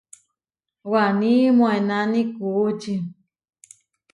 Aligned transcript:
Waní 0.91 1.33
moʼénani 1.57 2.21
kuʼúči. 2.35 2.93